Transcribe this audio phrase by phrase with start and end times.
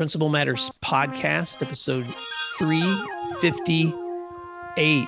[0.00, 2.06] Principal Matters podcast, episode
[2.56, 5.06] 358.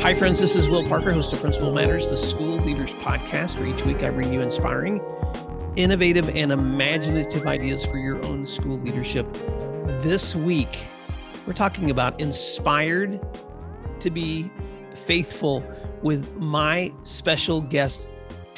[0.00, 0.38] Hi, friends.
[0.38, 4.04] This is Will Parker, host of Principal Matters, the School Leaders Podcast, where each week
[4.04, 5.00] I bring you inspiring,
[5.74, 9.26] innovative, and imaginative ideas for your own school leadership.
[10.00, 10.78] This week,
[11.44, 13.20] we're talking about inspired
[13.98, 14.48] to be
[14.94, 15.64] faithful
[16.02, 18.06] with my special guest,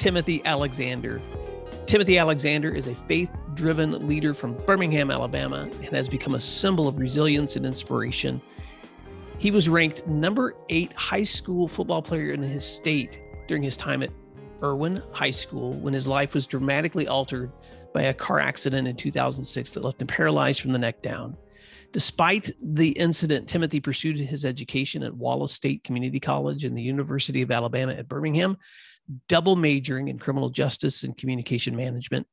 [0.01, 1.21] Timothy Alexander.
[1.85, 6.89] Timothy Alexander is a faith driven leader from Birmingham, Alabama, and has become a symbol
[6.89, 8.41] of resilience and inspiration.
[9.37, 14.03] He was ranked number eight high school football player in his state during his time
[14.03, 14.09] at
[14.63, 17.53] Erwin High School when his life was dramatically altered
[17.93, 21.37] by a car accident in 2006 that left him paralyzed from the neck down.
[21.93, 27.43] Despite the incident, Timothy pursued his education at Wallace State Community College and the University
[27.43, 28.57] of Alabama at Birmingham,
[29.29, 32.27] double majoring in criminal justice and communication management.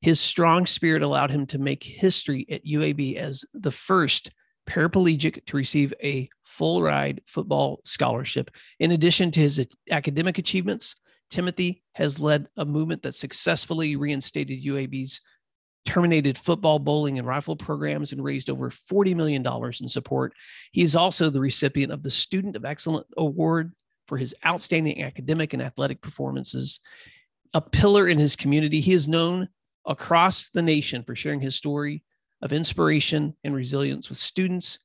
[0.00, 4.30] His strong spirit allowed him to make history at UAB as the first
[4.68, 8.50] paraplegic to receive a full ride football scholarship.
[8.78, 10.96] In addition to his academic achievements,
[11.30, 15.20] Timothy has led a movement that successfully reinstated UAB's
[15.84, 19.44] terminated football, bowling, and rifle programs and raised over $40 million
[19.80, 20.32] in support.
[20.72, 23.72] He is also the recipient of the Student of Excellence Award
[24.12, 26.80] for his outstanding academic and athletic performances.
[27.54, 29.48] A pillar in his community, he is known
[29.86, 32.04] across the nation for sharing his story
[32.42, 34.78] of inspiration and resilience with students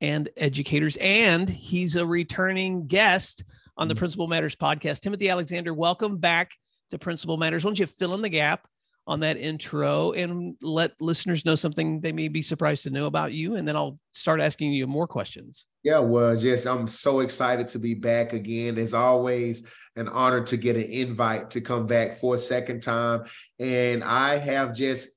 [0.00, 0.96] and educators.
[1.02, 3.44] And he's a returning guest
[3.76, 3.98] on the mm.
[3.98, 5.00] Principal Matters podcast.
[5.00, 6.52] Timothy Alexander, welcome back
[6.92, 7.64] to Principal Matters.
[7.64, 8.66] Why don't you fill in the gap
[9.06, 13.32] on that intro and let listeners know something they may be surprised to know about
[13.32, 13.56] you.
[13.56, 15.66] And then I'll start asking you more questions.
[15.82, 18.78] Yeah, well, just I'm so excited to be back again.
[18.78, 23.24] It's always an honor to get an invite to come back for a second time.
[23.58, 25.08] And I have just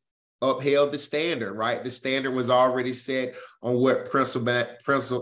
[0.41, 1.83] upheld the standard, right?
[1.83, 4.65] The standard was already set on what principle,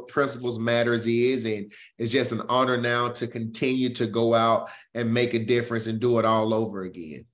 [0.07, 1.45] principles matters is.
[1.45, 5.87] And it's just an honor now to continue to go out and make a difference
[5.87, 7.25] and do it all over again.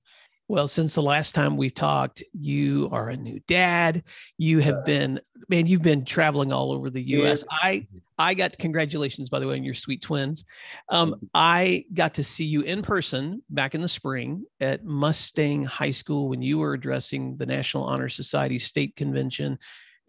[0.50, 4.02] Well, since the last time we talked, you are a new dad.
[4.36, 7.44] You have been, man, you've been traveling all over the U.S.
[7.48, 7.60] Yes.
[7.62, 7.86] I,
[8.18, 10.44] I got congratulations, by the way, on your sweet twins.
[10.88, 15.92] Um, I got to see you in person back in the spring at Mustang High
[15.92, 19.56] School when you were addressing the National Honor Society State Convention.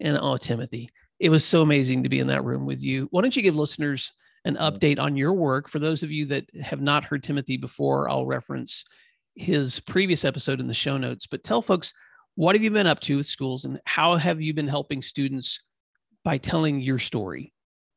[0.00, 3.06] And oh, Timothy, it was so amazing to be in that room with you.
[3.12, 4.10] Why don't you give listeners
[4.44, 5.68] an update on your work?
[5.68, 8.84] For those of you that have not heard Timothy before, I'll reference
[9.34, 11.92] his previous episode in the show notes, but tell folks
[12.34, 15.60] what have you been up to with schools and how have you been helping students
[16.24, 17.52] by telling your story?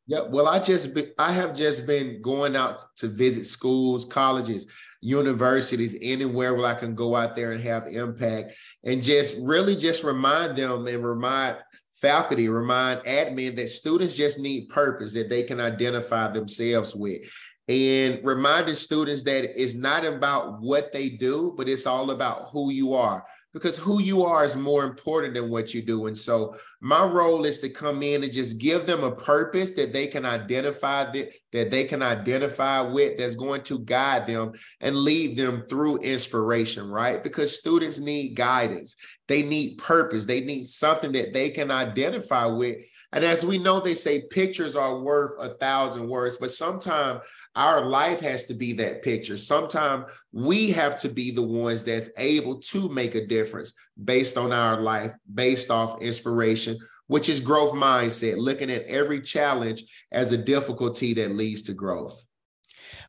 [0.08, 4.68] Yeah, well, I just be, I have just been going out to visit schools, colleges,
[5.02, 10.04] universities, anywhere where I can go out there and have impact, and just really just
[10.04, 11.58] remind them and remind
[11.94, 17.22] faculty, remind admin that students just need purpose that they can identify themselves with
[17.68, 22.72] and reminding students that it's not about what they do, but it's all about who
[22.72, 26.08] you are because who you are is more important than what you do.
[26.08, 29.94] And so my role is to come in and just give them a purpose that
[29.94, 34.52] they can identify that, that they can identify with that's going to guide them
[34.82, 37.24] and lead them through inspiration, right?
[37.24, 38.98] Because students need guidance.
[39.30, 40.26] They need purpose.
[40.26, 42.84] They need something that they can identify with.
[43.16, 47.22] And as we know, they say pictures are worth a thousand words, but sometimes
[47.56, 49.38] our life has to be that picture.
[49.38, 54.52] Sometimes we have to be the ones that's able to make a difference based on
[54.52, 56.78] our life, based off inspiration,
[57.08, 62.22] which is growth mindset, looking at every challenge as a difficulty that leads to growth.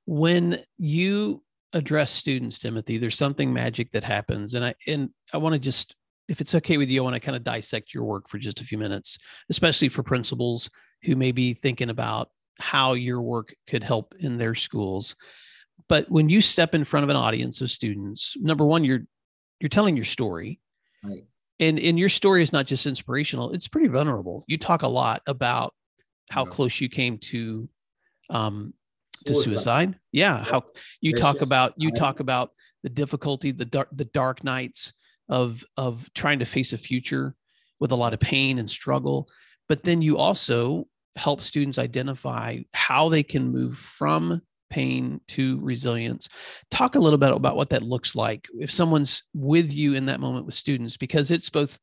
[0.05, 1.43] When you
[1.73, 4.55] address students, Timothy, there's something magic that happens.
[4.55, 5.97] And I and I want to just,
[6.29, 8.61] if it's okay with you, I want to kind of dissect your work for just
[8.61, 9.19] a few minutes,
[9.51, 10.71] especially for principals
[11.03, 15.15] who may be thinking about how your work could help in their schools.
[15.89, 19.03] But when you step in front of an audience of students, number one, you're
[19.61, 20.61] you're telling your story.
[21.05, 21.23] Right.
[21.61, 24.45] And and your story is not just inspirational, it's pretty vulnerable.
[24.47, 25.75] You talk a lot about
[26.31, 26.51] how yeah.
[26.51, 27.69] close you came to
[28.31, 28.75] um
[29.27, 29.99] to suicide.
[30.13, 30.65] Yeah, how
[31.01, 32.51] you talk about you talk about
[32.83, 34.93] the difficulty, the dark the dark nights
[35.29, 37.35] of of trying to face a future
[37.81, 39.29] with a lot of pain and struggle.
[39.69, 40.87] But then you also
[41.17, 46.29] help students identify how they can move from pain to resilience.
[46.71, 50.21] Talk a little bit about what that looks like if someone's with you in that
[50.21, 51.79] moment with students, because it's both.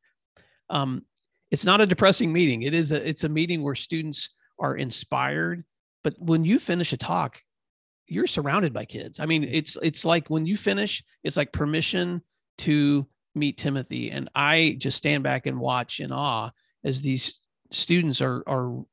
[0.70, 1.04] Um,
[1.52, 2.64] it's not a depressing meeting.
[2.64, 5.64] It is a it's a meeting where students are inspired.
[6.04, 7.42] But when you finish a talk,
[8.08, 9.20] you're surrounded by kids.
[9.20, 12.22] I mean, it's it's like when you finish, it's like permission
[12.60, 16.52] to meet Timothy, and I just stand back and watch in awe
[16.84, 17.42] as these
[17.72, 18.84] students are are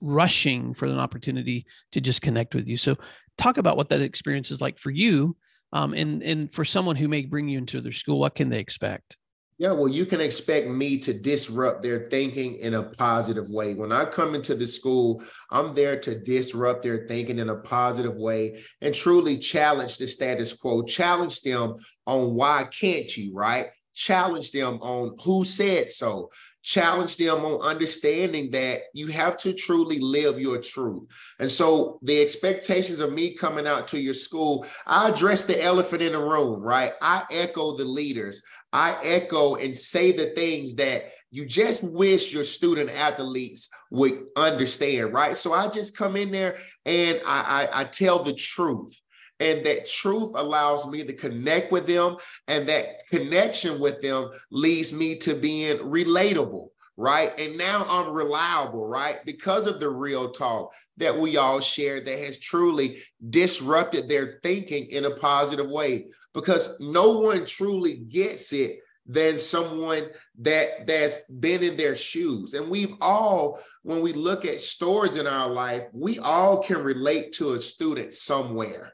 [0.00, 2.76] rushing for an opportunity to just connect with you.
[2.76, 2.96] So,
[3.36, 5.36] talk about what that experience is like for you,
[5.72, 8.20] um, and and for someone who may bring you into their school.
[8.20, 9.16] What can they expect?
[9.60, 13.74] Yeah, well, you can expect me to disrupt their thinking in a positive way.
[13.74, 18.16] When I come into the school, I'm there to disrupt their thinking in a positive
[18.16, 21.76] way and truly challenge the status quo, challenge them
[22.06, 23.66] on why can't you, right?
[24.00, 26.30] Challenge them on who said so,
[26.62, 31.02] challenge them on understanding that you have to truly live your truth.
[31.38, 36.00] And so the expectations of me coming out to your school, I address the elephant
[36.00, 36.94] in the room, right?
[37.02, 38.40] I echo the leaders.
[38.72, 45.12] I echo and say the things that you just wish your student athletes would understand,
[45.12, 45.36] right?
[45.36, 46.56] So I just come in there
[46.86, 48.98] and I, I, I tell the truth.
[49.40, 52.16] And that truth allows me to connect with them.
[52.46, 57.38] And that connection with them leads me to being relatable, right?
[57.40, 59.24] And now I'm reliable, right?
[59.24, 62.98] Because of the real talk that we all share that has truly
[63.30, 66.08] disrupted their thinking in a positive way.
[66.34, 70.08] Because no one truly gets it than someone
[70.38, 75.26] that that's been in their shoes and we've all when we look at stories in
[75.26, 78.92] our life we all can relate to a student somewhere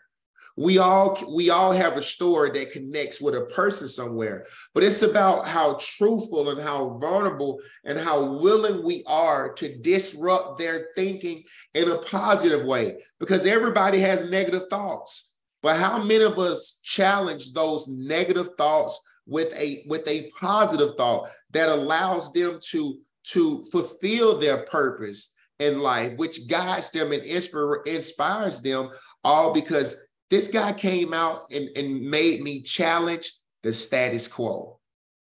[0.56, 5.02] we all we all have a story that connects with a person somewhere but it's
[5.02, 11.42] about how truthful and how vulnerable and how willing we are to disrupt their thinking
[11.74, 15.38] in a positive way because everybody has negative thoughts.
[15.62, 21.28] But how many of us challenge those negative thoughts with a with a positive thought
[21.50, 27.82] that allows them to to fulfill their purpose in life which guides them and inspire,
[27.86, 28.90] inspires them
[29.24, 29.96] all because
[30.30, 33.32] this guy came out and, and made me challenge
[33.62, 34.78] the status quo.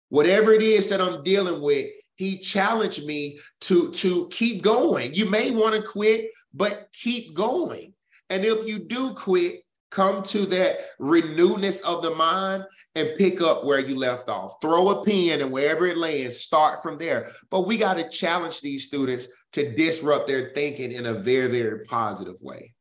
[0.08, 5.14] Whatever it is that I'm dealing with, he challenged me to, to keep going.
[5.14, 7.92] You may want to quit, but keep going.
[8.30, 12.64] And if you do quit, come to that renewedness of the mind
[12.96, 14.56] and pick up where you left off.
[14.60, 17.30] Throw a pin and wherever it lands, start from there.
[17.50, 21.84] But we got to challenge these students to disrupt their thinking in a very, very
[21.84, 22.74] positive way.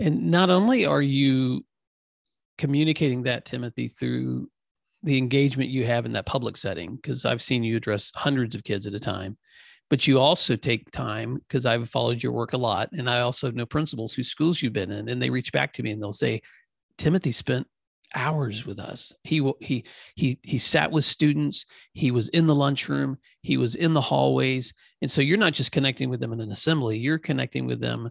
[0.00, 1.64] And not only are you
[2.56, 4.48] communicating that, Timothy, through
[5.02, 8.64] the engagement you have in that public setting, because I've seen you address hundreds of
[8.64, 9.36] kids at a time,
[9.90, 12.88] but you also take time because I've followed your work a lot.
[12.92, 15.82] And I also know principals whose schools you've been in, and they reach back to
[15.82, 16.40] me and they'll say,
[16.96, 17.66] Timothy spent
[18.14, 19.12] hours with us.
[19.22, 19.84] He he
[20.16, 21.64] he he sat with students.
[21.92, 23.18] He was in the lunchroom.
[23.42, 24.72] He was in the hallways.
[25.00, 26.98] And so you're not just connecting with them in an assembly.
[26.98, 28.10] You're connecting with them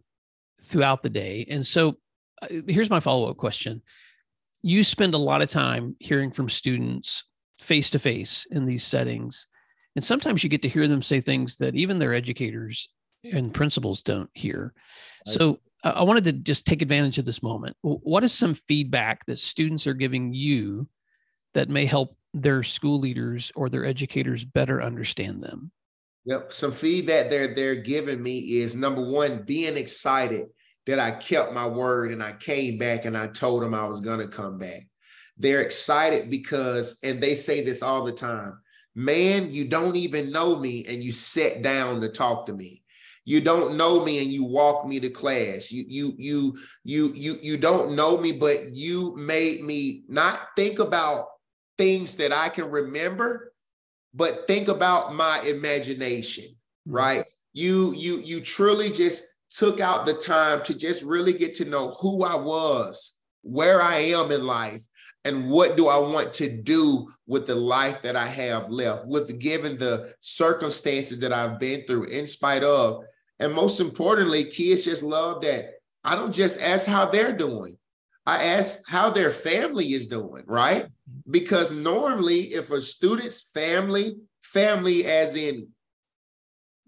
[0.69, 1.45] throughout the day.
[1.49, 1.97] And so
[2.41, 3.81] uh, here's my follow up question.
[4.61, 7.23] You spend a lot of time hearing from students
[7.59, 9.47] face to face in these settings.
[9.95, 12.87] And sometimes you get to hear them say things that even their educators
[13.23, 14.73] and principals don't hear.
[15.25, 17.75] So I wanted to just take advantage of this moment.
[17.81, 20.87] What is some feedback that students are giving you
[21.53, 25.71] that may help their school leaders or their educators better understand them?
[26.25, 26.53] Yep.
[26.53, 30.47] Some feedback they're they're giving me is number one, being excited
[30.85, 34.01] that I kept my word and I came back and I told them I was
[34.01, 34.87] gonna come back.
[35.37, 38.59] They're excited because, and they say this all the time,
[38.95, 42.83] man, you don't even know me and you sat down to talk to me.
[43.25, 45.71] You don't know me and you walk me to class.
[45.71, 50.79] You you you you you you don't know me, but you made me not think
[50.79, 51.27] about
[51.77, 53.53] things that I can remember,
[54.13, 56.91] but think about my imagination, mm-hmm.
[56.91, 57.25] right?
[57.53, 61.93] You you you truly just took out the time to just really get to know
[61.99, 64.83] who I was, where I am in life,
[65.25, 69.39] and what do I want to do with the life that I have left, with
[69.39, 73.03] given the circumstances that I've been through, in spite of.
[73.39, 75.73] And most importantly, kids just love that.
[76.03, 77.77] I don't just ask how they're doing.
[78.25, 80.87] I ask how their family is doing, right?
[81.29, 85.69] Because normally, if a student's family, family as in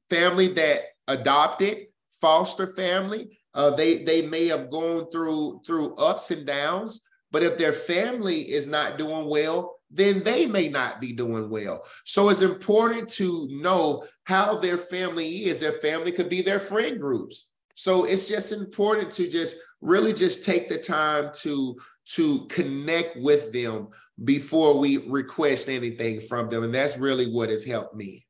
[0.09, 1.87] family that adopted,
[2.21, 7.01] foster family, uh, they they may have gone through through ups and downs.
[7.31, 11.85] But if their family is not doing well, then they may not be doing well.
[12.05, 15.59] So it's important to know how their family is.
[15.59, 17.49] Their family could be their friend groups.
[17.73, 23.53] So it's just important to just really just take the time to to connect with
[23.53, 23.87] them
[24.23, 28.25] before we request anything from them and that's really what has helped me.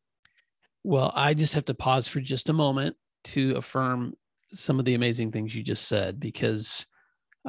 [0.84, 4.14] Well, I just have to pause for just a moment to affirm
[4.54, 6.86] some of the amazing things you just said because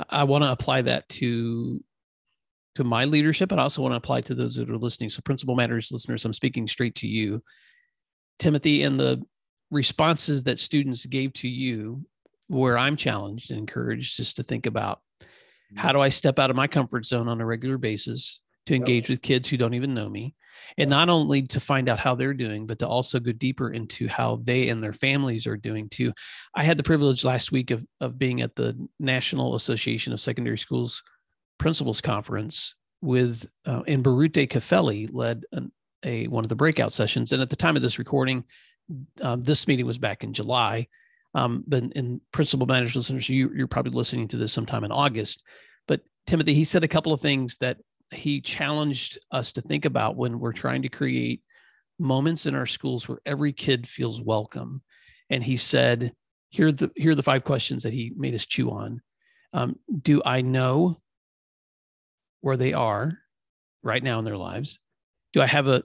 [0.09, 1.83] I want to apply that to
[2.75, 3.52] to my leadership.
[3.52, 5.11] and I also want to apply to those that are listening.
[5.11, 7.43] So, Principal Matters listeners, I'm speaking straight to you,
[8.38, 9.23] Timothy, and the
[9.71, 12.07] responses that students gave to you,
[12.49, 15.00] where I'm challenged and encouraged, just to think about
[15.75, 19.09] how do I step out of my comfort zone on a regular basis to engage
[19.09, 20.35] with kids who don't even know me,
[20.78, 24.09] and not only to find out how they're doing, but to also go deeper into
[24.09, 26.12] how they and their families are doing too.
[26.54, 30.59] I had the privilege last week of of being at the National Association of Secondary
[30.59, 31.02] Schools
[31.59, 35.73] Principals Conference with uh, and Baruti Kafele led an,
[36.04, 37.33] a one of the breakout sessions.
[37.33, 38.45] And at the time of this recording,
[39.23, 40.87] um, this meeting was back in July.
[41.35, 45.42] Um, but in Principal Matters listeners, you, you're probably listening to this sometime in August.
[45.88, 47.78] But Timothy, he said a couple of things that
[48.12, 51.42] he challenged us to think about when we're trying to create
[51.99, 54.83] moments in our schools where every kid feels welcome.
[55.31, 56.12] And he said,
[56.50, 59.00] here are the here are the five questions that he made us chew on.
[59.54, 61.00] Um, do I know
[62.40, 63.19] where they are
[63.83, 64.78] right now in their lives?
[65.33, 65.83] Do I have a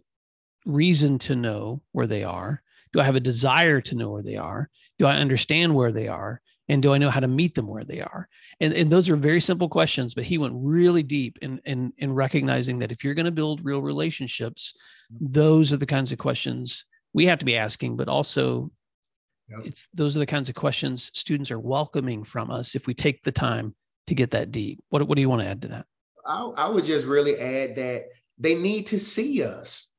[0.66, 2.62] reason to know where they are?
[2.92, 4.70] Do I have a desire to know where they are?
[5.00, 6.42] Do I understand where they are?
[6.70, 8.28] And do I know how to meet them where they are?
[8.60, 12.14] And, and those are very simple questions, but he went really deep in, in, in
[12.14, 14.74] recognizing that if you're going to build real relationships,
[15.14, 15.28] mm-hmm.
[15.32, 18.70] those are the kinds of questions we have to be asking, but also
[19.50, 19.62] yep.
[19.66, 23.24] it's those are the kinds of questions students are welcoming from us if we take
[23.24, 23.74] the time
[24.08, 24.84] to get that deep.
[24.90, 25.86] What, what do you want to add to that?
[26.26, 29.90] I, I would just really add that they need to see us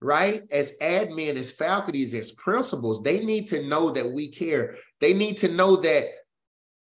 [0.00, 0.42] right?
[0.50, 4.76] As admin, as faculties, as principals, they need to know that we care.
[5.00, 6.10] They need to know that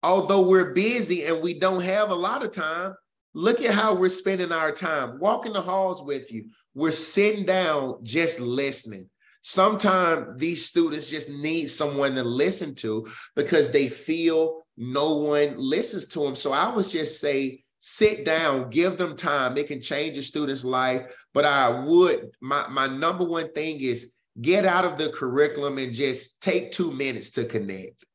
[0.03, 2.95] although we're busy and we don't have a lot of time,
[3.35, 5.19] look at how we're spending our time.
[5.19, 6.47] Walking the halls with you.
[6.75, 9.09] We're sitting down just listening.
[9.43, 13.07] Sometimes these students just need someone to listen to
[13.37, 16.35] because they feel no one listens to them.
[16.35, 19.59] So I would just say, sit down, give them time.
[19.59, 21.15] It can change a student's life.
[21.35, 24.11] But I would, my, my number one thing is
[24.41, 28.07] get out of the curriculum and just take two minutes to connect.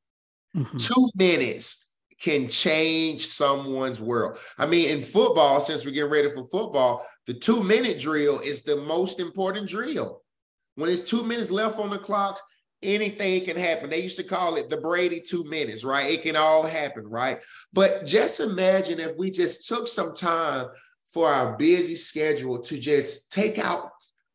[0.58, 0.78] Mm-hmm.
[0.78, 4.40] Two minutes can change someone's world.
[4.58, 8.64] I mean, in football, since we're getting ready for football, the two minute drill is
[8.64, 10.24] the most important drill.
[10.74, 12.40] When it's two minutes left on the clock,
[12.82, 13.90] anything can happen.
[13.90, 16.12] They used to call it the Brady two minutes, right?
[16.12, 17.42] It can all happen, right?
[17.74, 20.68] But just imagine if we just took some time
[21.14, 23.92] for our busy schedule to just take out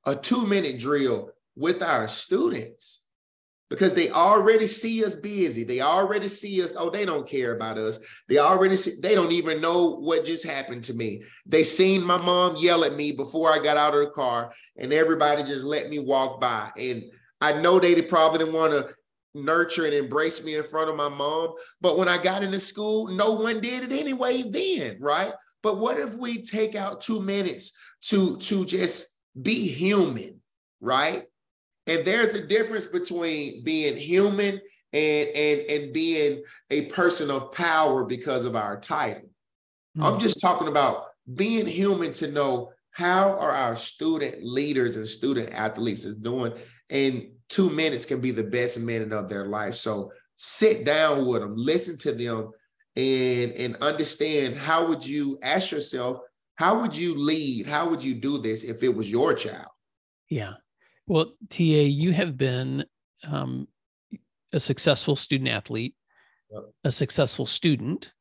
[0.06, 3.04] a two minute drill with our students
[3.70, 5.64] because they already see us busy.
[5.64, 6.76] They already see us.
[6.78, 7.98] Oh, they don't care about us.
[8.28, 11.22] They already see, they don't even know what just happened to me.
[11.46, 14.92] They seen my mom yell at me before I got out of the car, and
[14.92, 16.70] everybody just let me walk by.
[16.78, 17.04] And
[17.40, 18.94] I know they probably didn't want to
[19.34, 21.54] nurture and embrace me in front of my mom.
[21.80, 25.32] But when I got into school, no one did it anyway then, right?
[25.62, 29.08] But what if we take out two minutes to, to just
[29.40, 30.40] be human,
[30.80, 31.24] right?
[31.86, 34.60] And there's a difference between being human
[34.92, 39.28] and, and, and being a person of power because of our title.
[39.96, 40.04] Mm-hmm.
[40.04, 45.52] I'm just talking about being human to know how are our student leaders and student
[45.52, 46.52] athletes is doing
[46.90, 49.74] and two minutes can be the best minute of their life.
[49.74, 52.50] So sit down with them, listen to them,
[52.96, 56.18] and and understand how would you ask yourself,
[56.56, 57.66] how would you lead?
[57.66, 59.68] How would you do this if it was your child?
[60.30, 60.54] Yeah.
[61.06, 62.84] Well, TA, you have been
[63.26, 63.68] um,
[64.52, 65.94] a successful student athlete,
[66.50, 66.62] yep.
[66.84, 68.12] a successful student,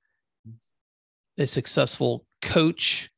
[1.38, 3.10] a successful coach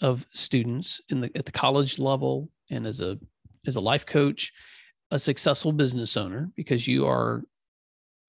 [0.00, 3.18] of students in the at the college level, and as a
[3.66, 4.52] as a life coach
[5.12, 7.44] a successful business owner because you are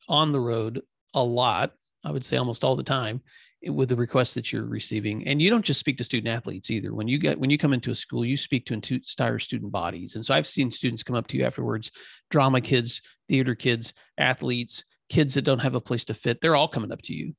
[0.09, 0.81] on the road
[1.13, 1.71] a lot,
[2.03, 3.21] I would say almost all the time
[3.65, 5.25] eh, with the requests that you're receiving.
[5.25, 6.93] And you don't just speak to student athletes either.
[6.93, 10.15] When you get when you come into a school you speak to entire student bodies.
[10.15, 11.89] And so i've seen students come up to you afterwards
[12.29, 16.41] drama kids theater kids athletes kids that don't have a place to fit.
[16.41, 17.33] They're all coming up to you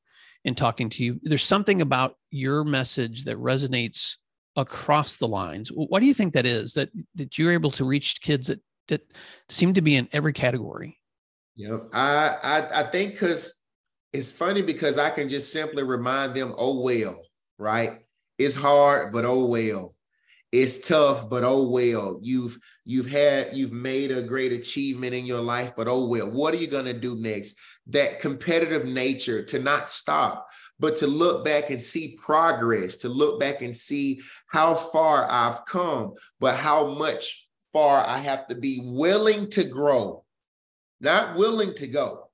[0.46, 1.20] and talking to you.
[1.22, 4.16] There's something about your message that resonates
[4.56, 5.68] across the lines.
[5.68, 9.06] What do you think that is that that you're able to reach kids that that
[9.48, 10.98] seem to be in every category.
[11.56, 13.60] Yeah, I I, I think because
[14.12, 17.20] it's funny because I can just simply remind them, oh well,
[17.58, 18.00] right?
[18.38, 19.94] It's hard, but oh well.
[20.52, 22.20] It's tough, but oh well.
[22.22, 26.30] You've you've had you've made a great achievement in your life, but oh well.
[26.30, 27.56] What are you gonna do next?
[27.88, 30.46] That competitive nature to not stop,
[30.78, 35.64] but to look back and see progress, to look back and see how far I've
[35.66, 37.43] come, but how much
[37.74, 40.24] far I have to be willing to grow,
[41.00, 42.30] not willing to go.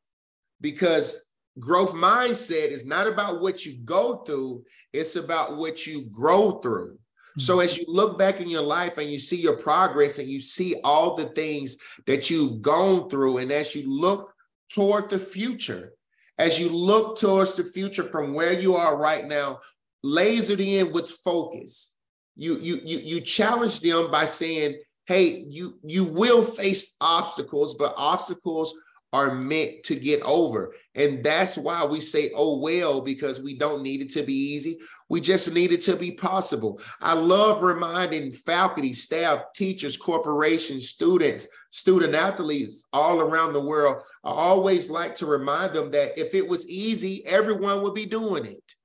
[0.61, 1.27] Because
[1.59, 6.99] growth mindset is not about what you go through, it's about what you grow through.
[7.39, 7.69] So mm-hmm.
[7.69, 10.77] as you look back in your life and you see your progress and you see
[10.85, 14.33] all the things that you've gone through, and as you look
[14.73, 15.93] toward the future,
[16.39, 19.61] as you look towards the future from where you are right now,
[20.05, 21.97] lasered in with focus,
[22.37, 27.95] you you you you challenge them by saying, "Hey, you you will face obstacles, but
[27.97, 28.75] obstacles
[29.13, 30.73] are meant to get over.
[30.95, 34.79] And that's why we say, oh, well, because we don't need it to be easy.
[35.09, 36.81] We just need it to be possible.
[37.01, 44.03] I love reminding faculty, staff, teachers, corporations, students, student athletes all around the world.
[44.23, 48.47] I always like to remind them that if it was easy, everyone would be doing
[48.47, 48.77] it.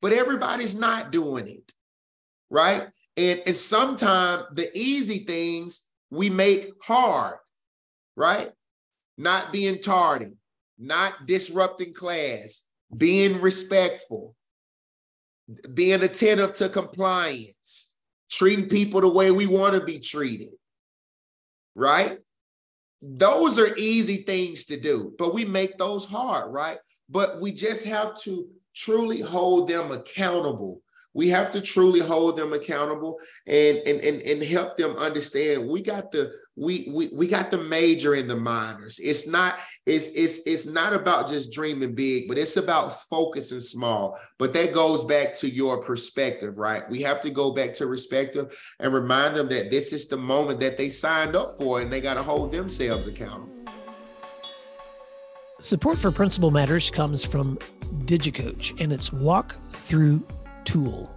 [0.00, 1.72] But everybody's not doing it,
[2.48, 2.88] right?
[3.18, 7.36] And, and sometimes the easy things we make hard,
[8.16, 8.52] right?
[9.18, 10.32] not being tardy,
[10.78, 12.62] not disrupting class,
[12.96, 14.34] being respectful,
[15.74, 17.92] being attentive to compliance,
[18.30, 20.54] treating people the way we want to be treated.
[21.74, 22.18] Right?
[23.02, 26.78] Those are easy things to do, but we make those hard, right?
[27.08, 30.80] But we just have to truly hold them accountable
[31.14, 35.82] we have to truly hold them accountable and and and, and help them understand we
[35.82, 38.98] got the we, we we got the major in the minors.
[38.98, 44.18] It's not it's it's it's not about just dreaming big but it's about focusing small.
[44.38, 46.88] But that goes back to your perspective right?
[46.90, 50.60] We have to go back to perspective and remind them that this is the moment
[50.60, 53.54] that they signed up for and they got to hold themselves accountable.
[55.60, 57.56] Support for Principal Matters comes from
[58.04, 60.24] DigiCoach and its walk through
[60.64, 61.14] tool.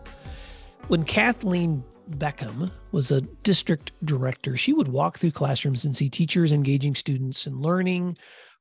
[0.88, 6.52] When Kathleen Beckham was a district director, she would walk through classrooms and see teachers
[6.52, 8.18] engaging students in learning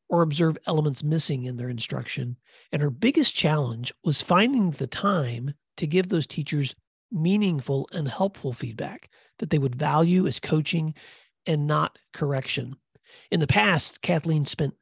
[0.08, 2.36] or observe elements missing in their instruction.
[2.72, 6.74] And her biggest challenge was finding the time to give those teachers
[7.10, 9.08] meaningful and helpful feedback
[9.38, 10.94] that they would value as coaching
[11.46, 12.76] and not correction.
[13.30, 14.74] In the past, Kathleen spent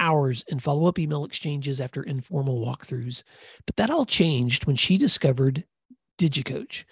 [0.00, 3.22] hours in follow up email exchanges after informal walkthroughs.
[3.66, 5.64] But that all changed when she discovered
[6.18, 6.84] DigiCoach.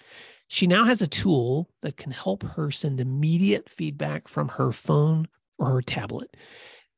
[0.47, 5.27] She now has a tool that can help her send immediate feedback from her phone
[5.57, 6.35] or her tablet.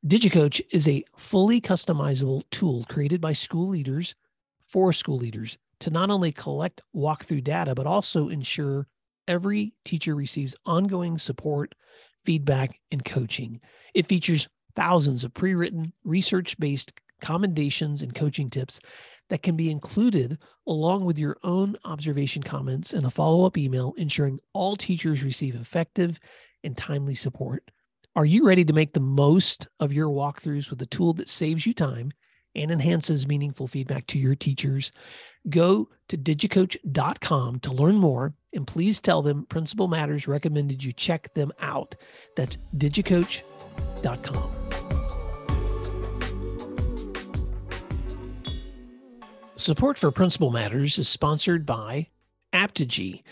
[0.06, 4.14] DigiCoach is a fully customizable tool created by school leaders
[4.66, 8.86] for school leaders to not only collect walkthrough data, but also ensure
[9.28, 11.74] every teacher receives ongoing support,
[12.24, 13.60] feedback, and coaching.
[13.94, 18.80] It features thousands of pre written, research based commendations and coaching tips
[19.28, 23.94] that can be included along with your own observation comments in a follow up email,
[23.96, 26.18] ensuring all teachers receive effective
[26.64, 27.70] and timely support.
[28.14, 31.64] Are you ready to make the most of your walkthroughs with a tool that saves
[31.64, 32.12] you time
[32.54, 34.92] and enhances meaningful feedback to your teachers?
[35.48, 41.32] Go to digicoach.com to learn more and please tell them Principal Matters recommended you check
[41.34, 41.94] them out.
[42.36, 44.50] That's digicoach.com.
[49.56, 52.08] Support for Principal Matters is sponsored by
[52.52, 53.22] Apptegy.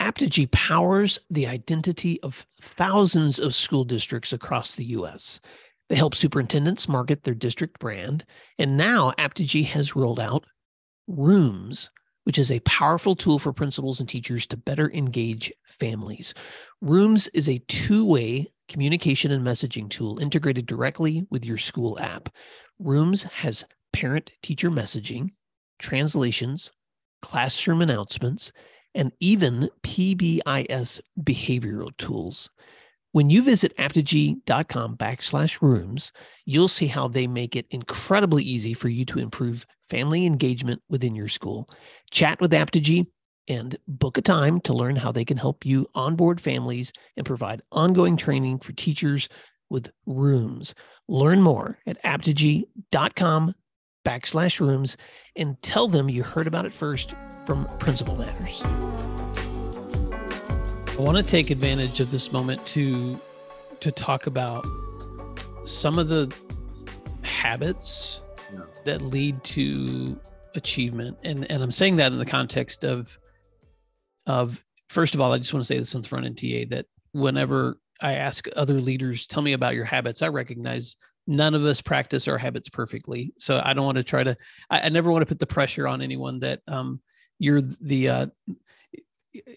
[0.00, 5.40] Apptegy powers the identity of thousands of school districts across the U.S.
[5.88, 8.24] They help superintendents market their district brand.
[8.58, 10.44] And now Apptegy has rolled out
[11.06, 11.90] Rooms,
[12.24, 16.34] which is a powerful tool for principals and teachers to better engage families.
[16.80, 22.28] Rooms is a two way communication and messaging tool integrated directly with your school app.
[22.78, 25.30] Rooms has parent teacher messaging
[25.78, 26.72] translations,
[27.20, 28.52] classroom announcements,
[28.94, 32.50] and even PBIS behavioral tools.
[33.12, 36.12] When you visit apptegy.com backslash rooms,
[36.46, 41.14] you'll see how they make it incredibly easy for you to improve family engagement within
[41.14, 41.68] your school.
[42.10, 43.06] Chat with Apptegy
[43.46, 47.60] and book a time to learn how they can help you onboard families and provide
[47.70, 49.28] ongoing training for teachers
[49.68, 50.74] with rooms.
[51.08, 53.54] Learn more at apptegy.com
[54.02, 54.96] backslash rooms
[55.36, 58.62] and tell them you heard about it first from Principal Matters.
[58.64, 58.70] I
[61.00, 63.20] want to take advantage of this moment to
[63.80, 64.64] to talk about
[65.64, 66.34] some of the
[67.22, 68.21] habits
[68.52, 68.60] yeah.
[68.84, 70.18] that lead to
[70.54, 73.18] achievement and and I'm saying that in the context of
[74.26, 76.74] of first of all I just want to say this on the front end TA
[76.74, 81.64] that whenever I ask other leaders tell me about your habits I recognize none of
[81.64, 84.36] us practice our habits perfectly so i don't want to try to
[84.70, 87.00] i, I never want to put the pressure on anyone that um
[87.38, 88.26] you're the uh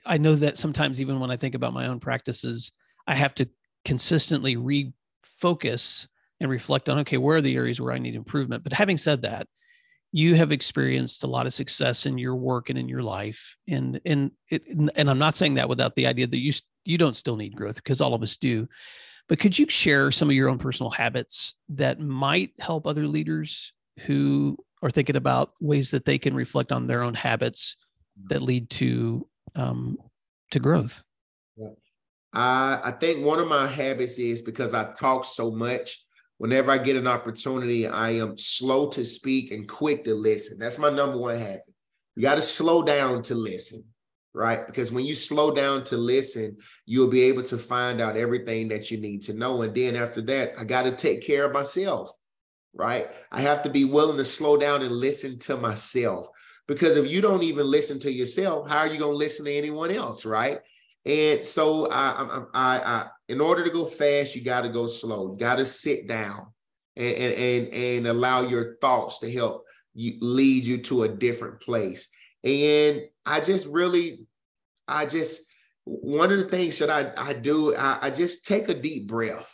[0.06, 2.72] i know that sometimes even when i think about my own practices
[3.08, 3.50] i have to
[3.84, 6.08] consistently refocus
[6.40, 9.22] and reflect on okay where are the areas where i need improvement but having said
[9.22, 9.48] that
[10.12, 14.00] you have experienced a lot of success in your work and in your life and
[14.06, 17.36] and it, and i'm not saying that without the idea that you you don't still
[17.36, 18.68] need growth because all of us do
[19.28, 23.74] but could you share some of your own personal habits that might help other leaders
[24.02, 27.76] who are thinking about ways that they can reflect on their own habits
[28.28, 29.98] that lead to um,
[30.52, 31.04] to growth?
[32.34, 36.05] I, I think one of my habits is because I talk so much.
[36.38, 40.58] Whenever I get an opportunity, I am slow to speak and quick to listen.
[40.60, 41.62] That's my number one habit.
[42.16, 43.84] You got to slow down to listen,
[44.34, 44.66] right?
[44.66, 48.92] Because when you slow down to listen, you'll be able to find out everything that
[48.92, 49.62] you need to know.
[49.62, 52.12] And then after that, I got to take care of myself,
[52.74, 53.10] right?
[53.32, 56.28] I have to be willing to slow down and listen to myself.
[56.68, 59.54] Because if you don't even listen to yourself, how are you going to listen to
[59.54, 60.60] anyone else, right?
[61.06, 65.32] And so I, I, I, in order to go fast, you got to go slow.
[65.32, 66.48] You got to sit down
[66.96, 72.10] and, and and allow your thoughts to help you lead you to a different place.
[72.44, 74.28] And I just really,
[74.88, 75.42] I just
[75.86, 79.52] one of the things that I I do, I, I just take a deep breath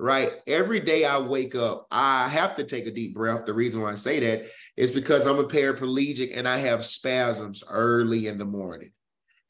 [0.00, 0.32] right?
[0.46, 3.44] Every day I wake up, I have to take a deep breath.
[3.44, 7.62] The reason why I say that is because I'm a paraplegic and I have spasms
[7.68, 8.92] early in the morning.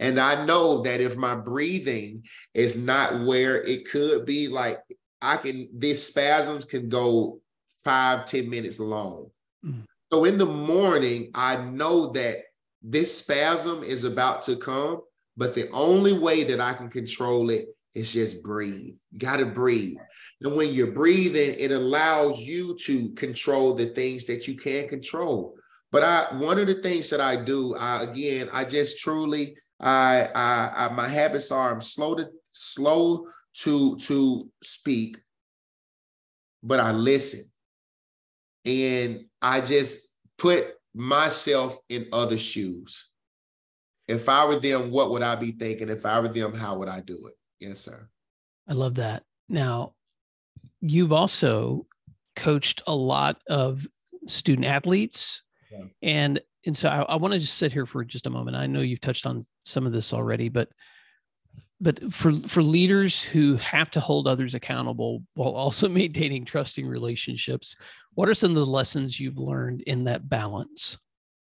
[0.00, 4.80] And I know that if my breathing is not where it could be, like
[5.22, 7.40] I can, these spasms can go
[7.84, 9.30] five, ten minutes long.
[9.64, 9.84] Mm.
[10.12, 12.38] So in the morning, I know that
[12.82, 15.02] this spasm is about to come,
[15.36, 18.96] but the only way that I can control it is just breathe.
[19.12, 19.98] You got to breathe.
[20.40, 25.54] And when you're breathing, it allows you to control the things that you can't control.
[25.92, 30.28] But I, one of the things that I do, I, again, I just truly, I,
[30.34, 33.26] I, I, my habits are I'm slow to slow
[33.62, 35.18] to to speak,
[36.62, 37.44] but I listen,
[38.64, 43.08] and I just put myself in other shoes.
[44.08, 45.88] If I were them, what would I be thinking?
[45.88, 47.34] If I were them, how would I do it?
[47.60, 48.08] Yes, sir.
[48.68, 49.22] I love that.
[49.48, 49.94] Now,
[50.80, 51.86] you've also
[52.36, 53.86] coached a lot of
[54.26, 55.84] student athletes yeah.
[56.02, 58.56] and and so I, I want to just sit here for just a moment.
[58.56, 60.68] I know you've touched on some of this already but
[61.80, 67.76] but for for leaders who have to hold others accountable while also maintaining trusting relationships
[68.14, 70.98] what are some of the lessons you've learned in that balance?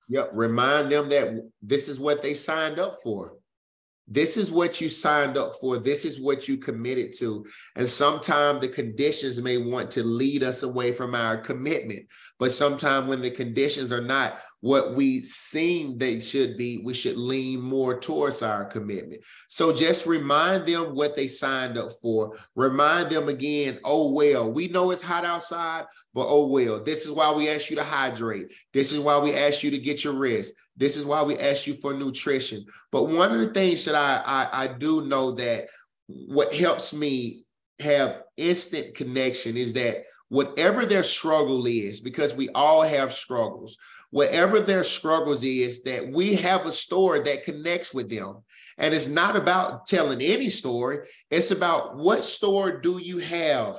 [0.10, 3.34] Yep remind them that this is what they signed up for
[4.10, 5.78] this is what you signed up for.
[5.78, 7.46] This is what you committed to.
[7.76, 12.08] And sometimes the conditions may want to lead us away from our commitment.
[12.40, 17.18] But sometimes when the conditions are not what we seem they should be, we should
[17.18, 19.22] lean more towards our commitment.
[19.48, 22.36] So just remind them what they signed up for.
[22.56, 27.12] Remind them again, oh, well, we know it's hot outside, but oh, well, this is
[27.12, 28.52] why we ask you to hydrate.
[28.74, 30.54] This is why we ask you to get your rest.
[30.80, 32.66] This is why we ask you for nutrition.
[32.92, 35.68] But one of the things that I, I, I do know that
[36.08, 37.44] what helps me
[37.82, 43.78] have instant connection is that whatever their struggle is, because we all have struggles,
[44.12, 48.38] whatever their struggles is, that we have a story that connects with them.
[48.78, 53.78] And it's not about telling any story, it's about what story do you have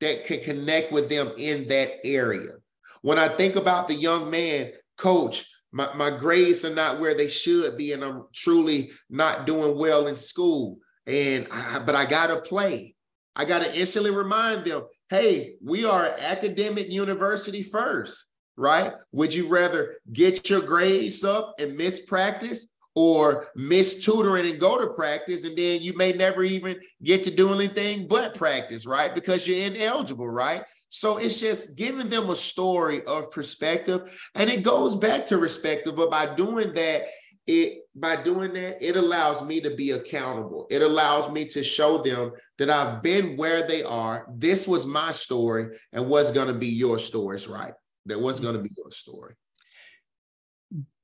[0.00, 2.54] that can connect with them in that area.
[3.02, 7.28] When I think about the young man, coach, my, my grades are not where they
[7.28, 10.78] should be, and I'm truly not doing well in school.
[11.06, 12.94] And I, but I gotta play.
[13.36, 18.92] I gotta instantly remind them, hey, we are an academic university first, right?
[19.12, 24.78] Would you rather get your grades up and miss practice or miss tutoring and go
[24.78, 29.14] to practice and then you may never even get to do anything but practice right
[29.14, 34.62] because you're ineligible right so it's just giving them a story of perspective and it
[34.62, 37.06] goes back to perspective but by doing that
[37.46, 40.66] it by doing that it allows me to be accountable.
[40.70, 45.10] It allows me to show them that i've been where they are this was my
[45.10, 47.74] story and what's going to be your stories right.
[48.06, 49.34] That what's going to be your story.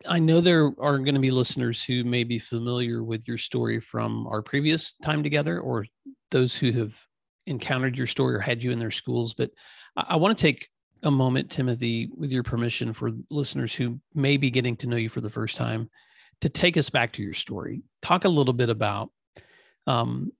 [0.08, 3.80] I know there are going to be listeners who may be familiar with your story
[3.80, 5.86] from our previous time together, or
[6.30, 6.98] those who have
[7.46, 9.34] encountered your story or had you in their schools.
[9.34, 9.50] But
[9.96, 10.68] I, I want to take
[11.02, 15.08] a moment, Timothy, with your permission, for listeners who may be getting to know you
[15.08, 15.90] for the first time,
[16.40, 17.82] to take us back to your story.
[18.02, 19.10] Talk a little bit about
[19.86, 20.32] um,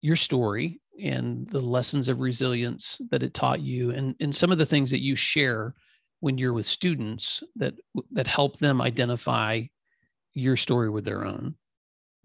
[0.00, 4.58] your story and the lessons of resilience that it taught you, and and some of
[4.58, 5.74] the things that you share
[6.20, 7.74] when you're with students that
[8.12, 9.62] that help them identify
[10.34, 11.54] your story with their own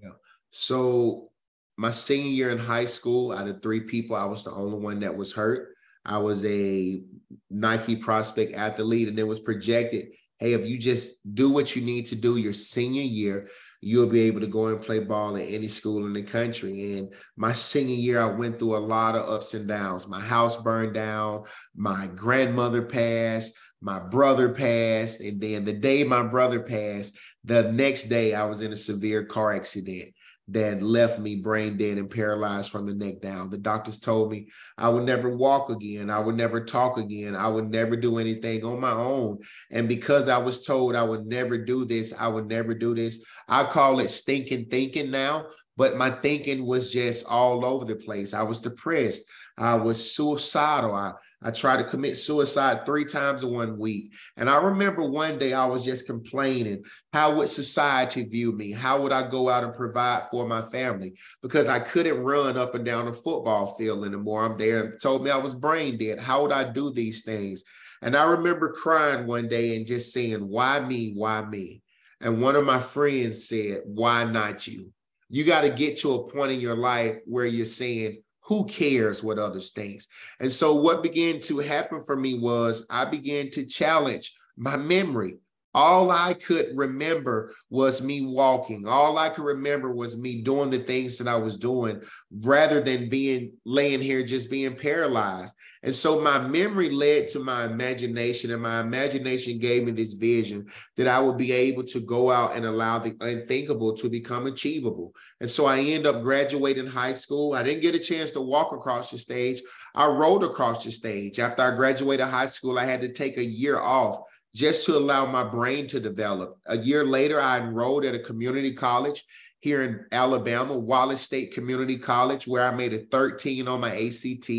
[0.01, 0.09] yeah
[0.51, 1.31] so
[1.77, 4.99] my senior year in high school out of three people i was the only one
[4.99, 5.69] that was hurt
[6.05, 7.01] I was a
[7.49, 10.07] Nike prospect athlete, and it was projected
[10.43, 13.47] hey, if you just do what you need to do your senior year,
[13.79, 16.97] you'll be able to go and play ball in any school in the country.
[16.97, 20.09] And my senior year, I went through a lot of ups and downs.
[20.09, 25.21] My house burned down, my grandmother passed, my brother passed.
[25.21, 29.23] And then the day my brother passed, the next day I was in a severe
[29.23, 30.09] car accident
[30.49, 33.49] that left me brain dead and paralyzed from the neck down.
[33.49, 36.09] The doctors told me I would never walk again.
[36.09, 37.35] I would never talk again.
[37.35, 39.39] I would never do anything on my own.
[39.71, 43.23] And because I was told I would never do this, I would never do this.
[43.47, 48.33] I call it stinking thinking now, but my thinking was just all over the place.
[48.33, 49.23] I was depressed.
[49.57, 50.93] I was suicidal.
[50.93, 54.13] I I tried to commit suicide three times in one week.
[54.37, 58.71] And I remember one day I was just complaining how would society view me?
[58.71, 61.15] How would I go out and provide for my family?
[61.41, 64.45] Because I couldn't run up and down the football field anymore.
[64.45, 66.19] I'm there and told me I was brain dead.
[66.19, 67.63] How would I do these things?
[68.01, 71.13] And I remember crying one day and just saying, Why me?
[71.15, 71.81] Why me?
[72.19, 74.91] And one of my friends said, Why not you?
[75.29, 79.23] You got to get to a point in your life where you're saying, who cares
[79.23, 80.01] what others think?
[80.39, 85.37] And so what began to happen for me was I began to challenge my memory.
[85.73, 88.87] All I could remember was me walking.
[88.87, 92.01] All I could remember was me doing the things that I was doing
[92.41, 95.55] rather than being laying here just being paralyzed.
[95.83, 100.67] And so my memory led to my imagination, and my imagination gave me this vision
[100.95, 105.13] that I would be able to go out and allow the unthinkable to become achievable.
[105.41, 107.53] And so I end up graduating high school.
[107.53, 109.61] I didn't get a chance to walk across the stage.
[109.93, 111.37] I rode across the stage.
[111.37, 114.19] After I graduated high school, I had to take a year off
[114.55, 116.57] just to allow my brain to develop.
[116.67, 119.23] A year later, I enrolled at a community college
[119.63, 124.49] here in Alabama, Wallace State Community College, where I made a 13 on my ACT.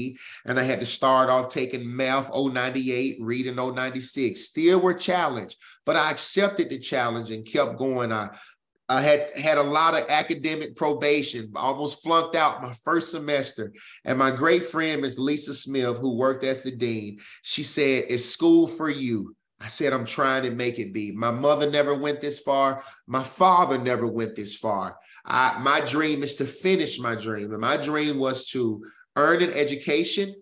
[0.47, 4.41] And I had to start off taking math 098, reading 096.
[4.41, 8.13] Still were challenged, but I accepted the challenge and kept going.
[8.13, 8.31] I
[8.89, 13.73] I had had a lot of academic probation, almost flunked out my first semester.
[14.05, 18.25] And my great friend, Miss Lisa Smith, who worked as the dean, she said, It's
[18.25, 19.35] school for you.
[19.61, 21.13] I said, I'm trying to make it be.
[21.13, 22.83] My mother never went this far.
[23.07, 24.99] My father never went this far.
[25.25, 27.53] I, my dream is to finish my dream.
[27.53, 28.85] And my dream was to
[29.17, 30.35] earn an education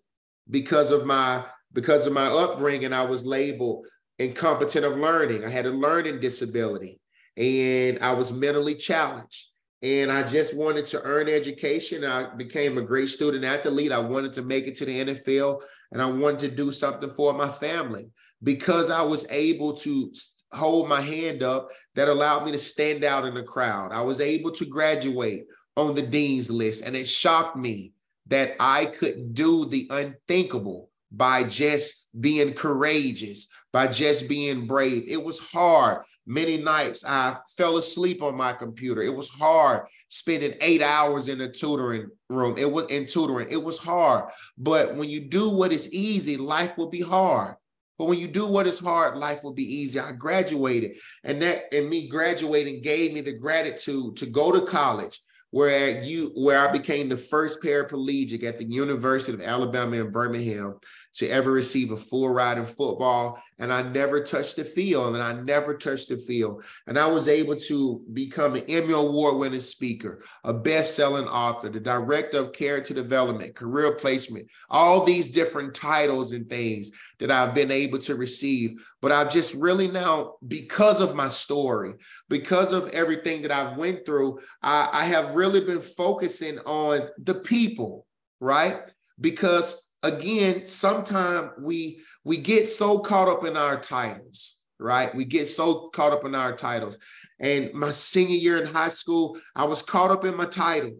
[0.50, 2.92] because of my because of my upbringing.
[2.92, 3.86] I was labeled
[4.18, 5.44] incompetent of learning.
[5.44, 7.00] I had a learning disability
[7.36, 9.48] and I was mentally challenged.
[9.82, 12.04] And I just wanted to earn education.
[12.04, 13.90] I became a great student athlete.
[13.90, 17.32] I wanted to make it to the NFL and I wanted to do something for
[17.32, 18.10] my family
[18.42, 20.12] because I was able to
[20.52, 23.92] hold my hand up that allowed me to stand out in the crowd.
[23.92, 25.44] I was able to graduate
[25.76, 27.92] on the dean's list, and it shocked me
[28.26, 35.04] that I could do the unthinkable by just being courageous, by just being brave.
[35.08, 36.02] It was hard.
[36.26, 39.02] Many nights I fell asleep on my computer.
[39.02, 42.56] It was hard spending eight hours in a tutoring room.
[42.58, 43.48] It was in tutoring.
[43.50, 44.30] It was hard.
[44.56, 47.56] But when you do what is easy, life will be hard.
[48.02, 50.00] But when you do what is hard, life will be easy.
[50.00, 55.22] I graduated, and that and me graduating gave me the gratitude to go to college
[55.52, 60.80] where you where I became the first paraplegic at the University of Alabama in Birmingham
[61.14, 63.42] to ever receive a full ride in football.
[63.58, 66.64] And I never touched the field, and I never touched the field.
[66.86, 71.68] And I was able to become an Emmy Award winning speaker, a best selling author,
[71.68, 77.54] the director of character development, career placement, all these different titles and things that I've
[77.54, 78.82] been able to receive.
[79.00, 81.94] But I've just really now, because of my story,
[82.28, 87.34] because of everything that I've went through, I, I have really been focusing on the
[87.34, 88.06] people,
[88.40, 88.80] right?
[89.20, 95.14] Because again, sometimes we we get so caught up in our titles, right?
[95.14, 96.98] We get so caught up in our titles.
[97.40, 100.98] And my senior year in high school, I was caught up in my title.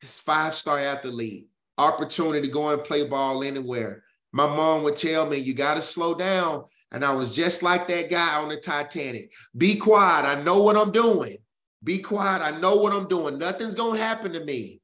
[0.00, 4.04] This five-star athlete, opportunity to go and play ball anywhere.
[4.30, 6.64] My mom would tell me, you got to slow down.
[6.92, 9.32] And I was just like that guy on the Titanic.
[9.56, 10.24] Be quiet.
[10.24, 11.38] I know what I'm doing.
[11.82, 12.42] Be quiet.
[12.42, 13.38] I know what I'm doing.
[13.38, 14.80] Nothing's going to happen to me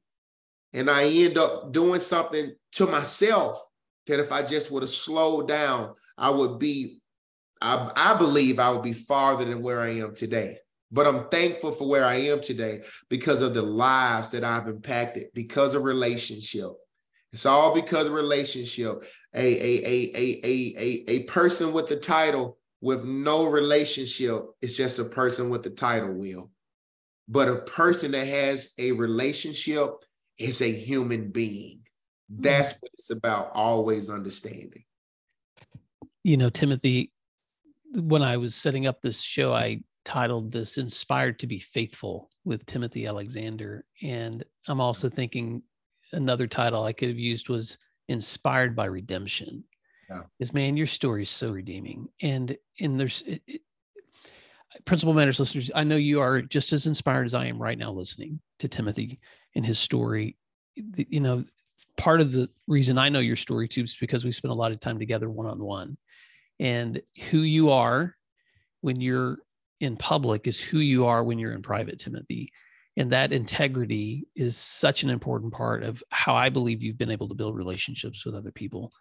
[0.75, 3.59] and I end up doing something to myself
[4.07, 6.99] that if I just would have slowed down, I would be,
[7.61, 10.57] I, I believe I would be farther than where I am today.
[10.91, 15.27] But I'm thankful for where I am today because of the lives that I've impacted,
[15.33, 16.71] because of relationship.
[17.33, 19.03] It's all because of relationship.
[19.33, 24.77] A, a, a, a, a, a, a person with the title with no relationship is
[24.77, 26.51] just a person with the title will.
[27.27, 30.04] But a person that has a relationship
[30.37, 31.81] is a human being.
[32.29, 32.41] Hmm.
[32.41, 34.83] That's what it's about, always understanding.
[36.23, 37.11] You know, Timothy,
[37.93, 42.65] when I was setting up this show, I titled this Inspired to be Faithful with
[42.65, 43.85] Timothy Alexander.
[44.01, 45.63] And I'm also thinking
[46.13, 49.63] another title I could have used was Inspired by Redemption.
[50.09, 50.23] Yeah.
[50.39, 52.07] Is man, your story is so redeeming.
[52.21, 53.61] And and there's it, it,
[54.85, 57.91] Principal Matters listeners, I know you are just as inspired as I am right now
[57.91, 59.19] listening to Timothy
[59.55, 60.37] and his story.
[60.75, 61.45] You know,
[61.97, 64.71] part of the reason I know your story too is because we spent a lot
[64.71, 65.97] of time together one on one.
[66.59, 68.15] And who you are
[68.81, 69.37] when you're
[69.81, 72.51] in public is who you are when you're in private, Timothy.
[72.97, 77.27] And that integrity is such an important part of how I believe you've been able
[77.27, 78.91] to build relationships with other people.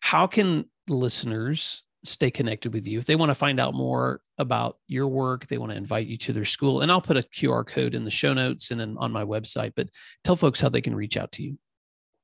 [0.00, 2.98] How can listeners stay connected with you.
[2.98, 6.18] If they want to find out more about your work they want to invite you
[6.18, 8.96] to their school and i'll put a qr code in the show notes and then
[8.98, 9.88] on my website but
[10.24, 11.56] tell folks how they can reach out to you.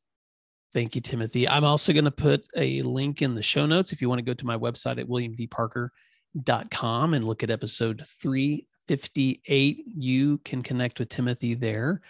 [0.74, 1.48] Thank you, Timothy.
[1.48, 4.26] I'm also going to put a link in the show notes if you want to
[4.26, 9.84] go to my website at williamdparker.com and look at episode 358.
[9.96, 12.02] You can connect with Timothy there.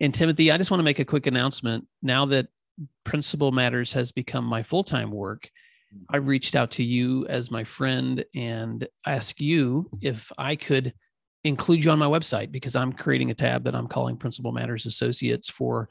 [0.00, 1.88] And Timothy, I just want to make a quick announcement.
[2.02, 2.46] Now that
[3.02, 5.50] Principal Matters has become my full time work,
[6.08, 6.28] I mm-hmm.
[6.28, 10.94] reached out to you as my friend and asked you if I could
[11.42, 14.86] include you on my website because I'm creating a tab that I'm calling Principal Matters
[14.86, 15.88] Associates for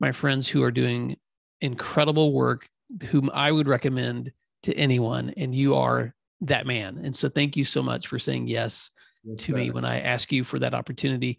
[0.00, 1.16] my friends who are doing
[1.60, 2.68] incredible work
[3.08, 4.32] whom I would recommend
[4.64, 5.32] to anyone.
[5.36, 6.98] And you are that man.
[6.98, 8.90] And so thank you so much for saying yes
[9.38, 11.38] to me when I ask you for that opportunity.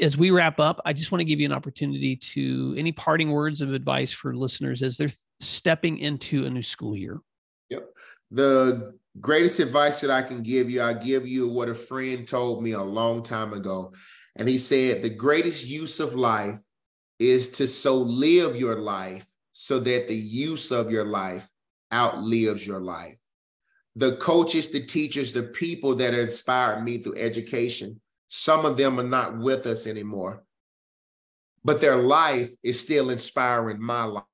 [0.00, 3.30] As we wrap up, I just want to give you an opportunity to any parting
[3.30, 7.20] words of advice for listeners as they're stepping into a new school year.
[7.70, 7.88] Yep.
[8.30, 12.62] The greatest advice that I can give you, I give you what a friend told
[12.62, 13.92] me a long time ago.
[14.36, 16.58] And he said, the greatest use of life
[17.18, 21.48] is to so live your life so that the use of your life
[21.92, 23.16] outlives your life.
[23.96, 29.04] The coaches, the teachers, the people that inspired me through education, some of them are
[29.04, 30.42] not with us anymore,
[31.64, 34.24] but their life is still inspiring my life.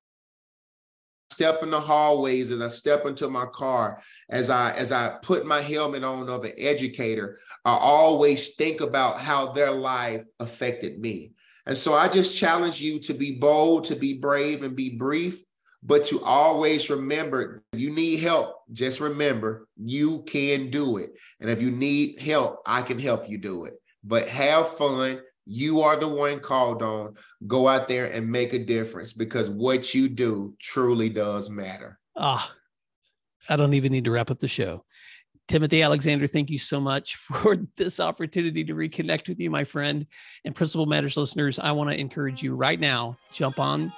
[1.31, 5.47] Step in the hallways as I step into my car, as I as I put
[5.47, 11.33] my helmet on of an educator, I always think about how their life affected me.
[11.71, 15.41] And so I just challenge you to be bold, to be brave, and be brief,
[15.85, 21.13] but to always remember if you need help, just remember you can do it.
[21.39, 23.75] And if you need help, I can help you do it.
[24.03, 25.21] But have fun.
[25.47, 27.15] You are the one called on.
[27.47, 32.01] Go out there and make a difference because what you do truly does matter.
[32.17, 32.53] Ah,
[33.49, 34.85] I don't even need to wrap up the show.
[35.51, 40.07] Timothy Alexander, thank you so much for this opportunity to reconnect with you, my friend.
[40.45, 43.93] And Principal Matters listeners, I want to encourage you right now jump on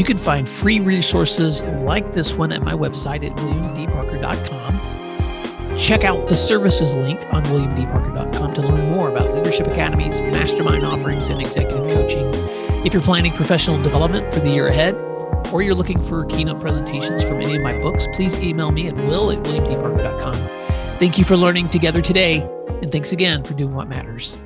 [0.00, 5.78] You can find free resources like this one at my website at williamdparker.com.
[5.78, 11.28] Check out the services link on williamdparker.com to learn more about leadership academies, mastermind offerings,
[11.28, 12.32] and executive coaching.
[12.86, 14.94] If you're planning professional development for the year ahead,
[15.52, 18.96] or you're looking for keynote presentations from any of my books, please email me at
[18.96, 20.36] will at williamdparker.com.
[20.98, 22.40] Thank you for learning together today,
[22.80, 24.38] and thanks again for doing what matters.